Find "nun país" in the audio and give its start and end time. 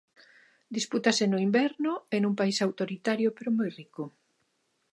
2.19-2.57